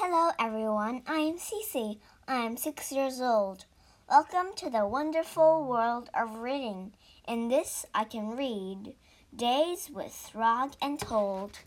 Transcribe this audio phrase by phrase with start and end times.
[0.00, 1.02] Hello, everyone.
[1.08, 1.98] I'm Cece.
[2.28, 3.64] I'm six years old.
[4.08, 6.92] Welcome to the wonderful world of reading.
[7.26, 8.94] In this, I can read
[9.34, 11.58] Days with Frog and Toad.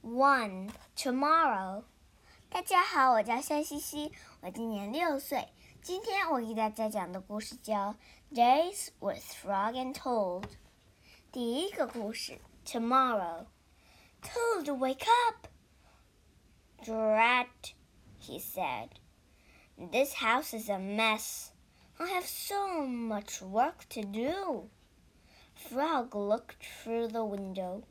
[0.00, 0.70] 1.
[0.96, 1.84] Tomorrow.
[2.48, 5.48] 大家好，我叫夏西西，我今年六岁。
[5.82, 7.94] 今天我给大家讲的故事叫
[8.34, 10.44] 《Days with Frog and Toad》。
[11.30, 13.44] 第一个故事，Tomorrow。
[14.22, 15.45] Toad, wake up!
[16.86, 17.72] Drat,
[18.16, 19.00] he said.
[19.76, 21.50] This house is a mess.
[21.98, 24.70] I have so much work to do.
[25.52, 27.82] Frog looked through the window.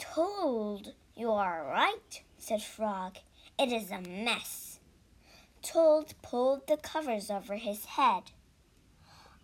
[0.00, 3.18] Toad you are right, said Frog.
[3.56, 4.80] It is a mess.
[5.62, 8.32] Toad pulled the covers over his head.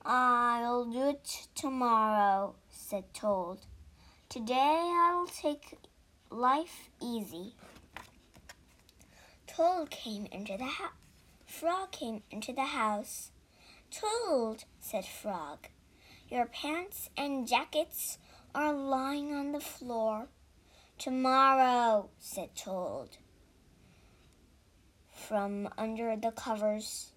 [0.04, 3.58] I'll do it tomorrow, said Toad.
[4.28, 5.78] Today I'll take
[6.28, 7.54] life easy.
[9.56, 10.92] Toad came into the house.
[11.46, 13.30] Frog came into the house.
[13.90, 15.68] Toad, said Frog,
[16.28, 18.18] your pants and jackets
[18.54, 20.28] are lying on the floor.
[20.98, 23.16] Tomorrow, said Toad,
[25.10, 27.12] from under the covers.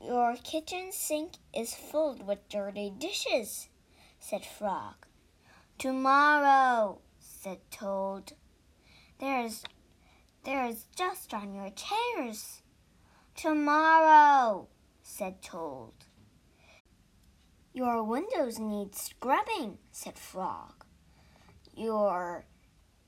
[0.00, 3.68] Your kitchen sink is filled with dirty dishes,
[4.20, 4.94] said Frog.
[5.76, 8.34] Tomorrow, said Toad.
[9.18, 9.64] There's
[10.44, 12.62] there is dust on your chairs.
[13.36, 14.68] Tomorrow,
[15.02, 15.92] said Toad.
[17.72, 20.84] Your windows need scrubbing, said Frog.
[21.74, 22.44] Your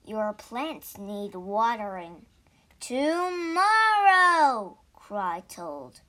[0.07, 2.27] your plants need watering.
[2.81, 6.01] Tomorrow, cried Toad.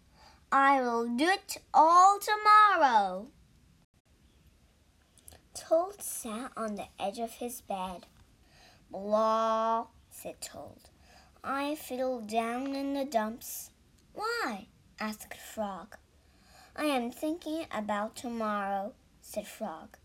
[0.52, 3.28] I will do it all tomorrow.
[5.54, 8.06] Toad sat on the edge of his bed.
[8.92, 10.90] Blah, said Toad.
[11.48, 13.70] I feel down in the dumps.
[14.16, 14.66] Why?
[15.00, 15.96] asked Frog.
[16.76, 19.96] I am thinking about tomorrow, said Frog.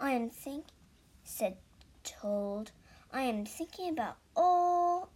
[0.00, 0.64] I am think
[1.22, 1.58] said
[2.02, 2.72] Toad.
[3.12, 5.10] I am thinking about all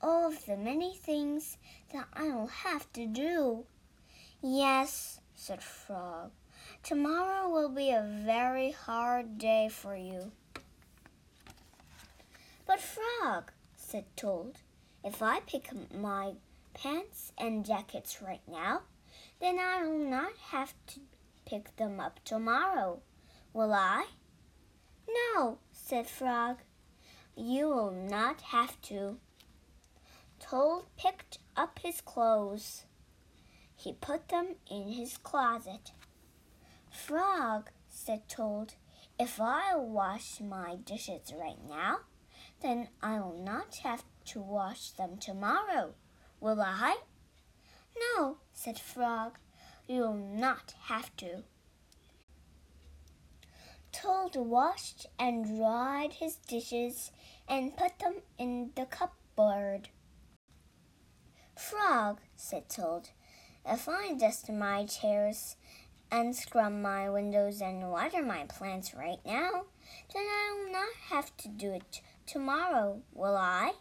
[0.00, 1.58] all of the many things
[1.92, 3.66] that I will have to do.
[4.40, 6.30] Yes, said Frog.
[6.82, 10.32] Tomorrow will be a very hard day for you.
[12.66, 14.54] But Frog, said Toad,
[15.04, 16.32] if I pick my
[16.74, 18.82] pants and jackets right now,
[19.40, 21.00] then I will not have to
[21.44, 23.00] pick them up tomorrow,
[23.52, 24.06] will I?
[25.08, 26.58] No, said Frog.
[27.36, 29.18] You will not have to.
[30.38, 32.84] Toad picked up his clothes.
[33.74, 35.92] He put them in his closet.
[36.90, 38.74] Frog, said Toad,
[39.18, 42.00] if I wash my dishes right now,
[42.60, 45.94] then I will not have to wash them tomorrow,
[46.40, 46.98] will I?
[48.16, 49.38] No, said Frog,
[49.86, 51.44] you will not have to.
[53.92, 57.12] Toad washed and dried his dishes
[57.46, 59.90] and put them in the cupboard.
[61.56, 63.10] Frog, said Toad,
[63.66, 65.56] if I dust my chairs
[66.10, 69.66] and scrub my windows and water my plants right now,
[70.12, 73.72] then I will not have to do it tomorrow, will I?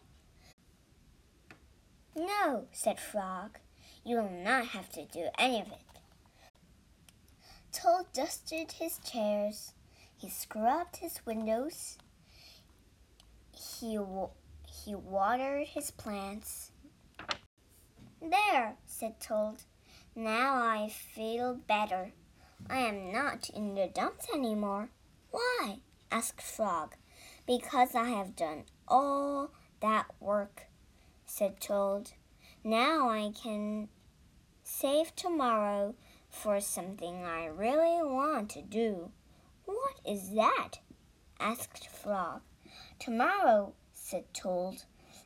[2.44, 3.59] No, said Frog.
[4.03, 6.00] You will not have to do any of it.
[7.72, 9.74] Toad dusted his chairs.
[10.18, 11.97] He scrubbed his windows.
[13.51, 14.00] He,
[14.66, 16.72] he watered his plants.
[18.19, 19.57] There, said Toad.
[20.16, 22.12] Now I feel better.
[22.69, 24.90] I am not in the dumps anymore.
[25.30, 25.78] Why?
[26.12, 26.96] asked Frog.
[27.46, 30.68] Because I have done all that work
[31.31, 32.12] said Toad.
[32.62, 33.89] Now I can
[34.62, 35.94] save tomorrow
[36.28, 39.11] for something I really want to do.
[39.65, 40.81] What is that?
[41.39, 42.41] asked Frog.
[42.99, 44.84] Tomorrow, said Toad,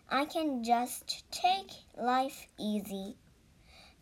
[0.08, 3.16] I can just take life easy.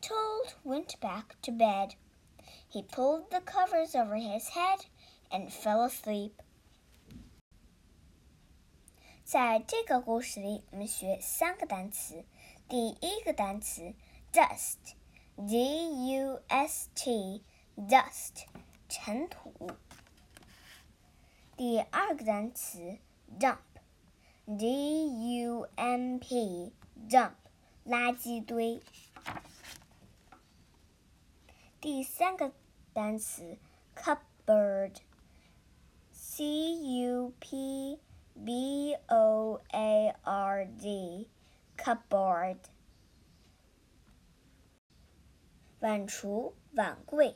[0.00, 1.94] Toad went back to bed.
[2.68, 4.86] He pulled the covers over his head
[5.30, 6.32] and fell asleep.
[9.24, 12.24] 在这个故事里，我们学三个单词。
[12.68, 13.94] 第一个单词
[14.32, 18.44] dust，d u s t，dust，
[18.88, 19.70] 尘土。
[21.56, 22.98] 第二个单词
[23.38, 24.66] dump，d
[25.42, 27.32] u m p，dump，
[27.86, 28.82] 垃圾堆。
[31.80, 32.52] 第三个
[32.92, 33.58] 单词
[33.94, 35.04] cupboard，c
[36.74, 41.26] u p。B O A R D
[41.77, 42.57] Cupboard.
[45.79, 47.35] 碗橱、碗柜